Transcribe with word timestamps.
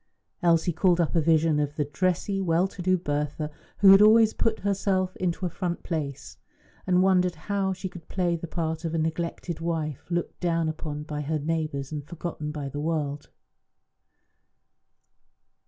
Elsie 0.41 0.73
called 0.73 0.99
up 0.99 1.15
a 1.15 1.21
vision 1.21 1.59
of 1.59 1.75
the 1.75 1.85
dressy, 1.85 2.41
well 2.41 2.67
to 2.67 2.81
do 2.81 2.97
Bertha, 2.97 3.51
who 3.81 3.91
had 3.91 4.01
always 4.01 4.33
put 4.33 4.61
herself 4.61 5.15
into 5.17 5.45
a 5.45 5.47
front 5.51 5.83
place, 5.83 6.37
and 6.87 7.03
wondered 7.03 7.35
how 7.35 7.71
she 7.71 7.87
could 7.87 8.07
play 8.09 8.35
the 8.35 8.47
part 8.47 8.83
of 8.83 8.95
a 8.95 8.97
neglected 8.97 9.59
wife, 9.59 10.07
looked 10.09 10.39
down 10.39 10.67
upon 10.67 11.03
by 11.03 11.21
her 11.21 11.37
neighbours 11.37 11.91
and 11.91 12.03
forgotten 12.07 12.51
by 12.51 12.67
the 12.67 12.79
world? 12.79 13.29